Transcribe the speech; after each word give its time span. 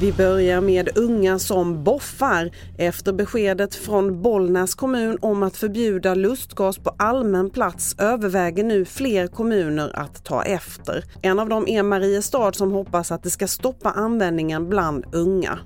Vi 0.00 0.12
börjar 0.12 0.60
med 0.60 0.98
unga 0.98 1.38
som 1.38 1.84
boffar. 1.84 2.50
Efter 2.78 3.12
beskedet 3.12 3.74
från 3.74 4.22
Bollnäs 4.22 4.74
kommun 4.74 5.18
om 5.20 5.42
att 5.42 5.56
förbjuda 5.56 6.14
lustgas 6.14 6.78
på 6.78 6.94
allmän 6.98 7.50
plats 7.50 7.96
överväger 7.98 8.64
nu 8.64 8.84
fler 8.84 9.26
kommuner 9.26 9.90
att 9.94 10.24
ta 10.24 10.42
efter. 10.42 11.04
En 11.22 11.38
av 11.38 11.48
dem 11.48 11.68
är 11.68 11.82
Mariestad 11.82 12.52
som 12.52 12.72
hoppas 12.72 13.12
att 13.12 13.22
det 13.22 13.30
ska 13.30 13.48
stoppa 13.48 13.90
användningen 13.90 14.68
bland 14.68 15.04
unga. 15.12 15.58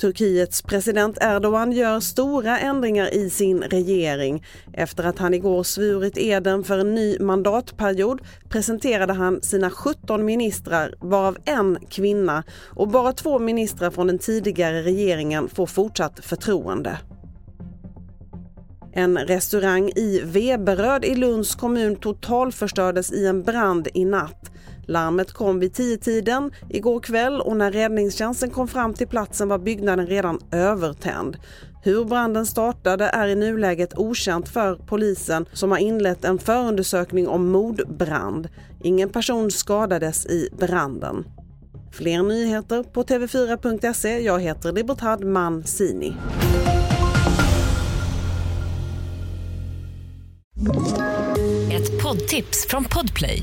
Turkiets 0.00 0.62
president 0.62 1.18
Erdogan 1.20 1.72
gör 1.72 2.00
stora 2.00 2.58
ändringar 2.58 3.14
i 3.14 3.30
sin 3.30 3.62
regering. 3.62 4.44
Efter 4.72 5.04
att 5.04 5.18
han 5.18 5.34
igår 5.34 5.62
svurit 5.62 6.18
eden 6.18 6.64
för 6.64 6.78
en 6.78 6.94
ny 6.94 7.18
mandatperiod 7.18 8.20
presenterade 8.48 9.12
han 9.12 9.42
sina 9.42 9.70
17 9.70 10.24
ministrar, 10.24 10.94
varav 11.00 11.36
en 11.44 11.78
kvinna 11.90 12.42
och 12.68 12.88
bara 12.88 13.12
två 13.12 13.38
ministrar 13.38 13.90
från 13.90 14.06
den 14.06 14.18
tidigare 14.18 14.82
regeringen 14.82 15.48
får 15.48 15.66
fortsatt 15.66 16.24
förtroende. 16.24 16.98
En 18.92 19.18
restaurang 19.18 19.88
i 19.88 20.20
Veberöd 20.24 21.04
i 21.04 21.14
Lunds 21.14 21.54
kommun 21.54 21.96
totalförstördes 21.96 23.12
i 23.12 23.26
en 23.26 23.42
brand 23.42 23.88
i 23.94 24.04
natt. 24.04 24.50
Larmet 24.86 25.32
kom 25.32 25.58
vid 25.58 25.72
tiden 26.02 26.50
igår 26.68 27.00
kväll 27.00 27.40
och 27.40 27.56
när 27.56 27.72
räddningstjänsten 27.72 28.50
kom 28.50 28.68
fram 28.68 28.94
till 28.94 29.08
platsen 29.08 29.48
var 29.48 29.58
byggnaden 29.58 30.06
redan 30.06 30.38
övertänd. 30.50 31.36
Hur 31.82 32.04
branden 32.04 32.46
startade 32.46 33.04
är 33.04 33.28
i 33.28 33.34
nuläget 33.34 33.98
okänt 33.98 34.48
för 34.48 34.74
polisen 34.74 35.46
som 35.52 35.70
har 35.70 35.78
inlett 35.78 36.24
en 36.24 36.38
förundersökning 36.38 37.28
om 37.28 37.48
mordbrand. 37.48 38.48
Ingen 38.82 39.08
person 39.08 39.50
skadades 39.50 40.26
i 40.26 40.48
branden. 40.58 41.24
Fler 41.92 42.22
nyheter 42.22 42.82
på 42.82 43.02
tv4.se. 43.02 44.20
Jag 44.20 44.40
heter 44.40 44.72
Libertad 44.72 45.24
Mancini. 45.24 46.12
Ett 51.72 52.02
poddtips 52.02 52.66
från 52.68 52.84
Podplay. 52.84 53.42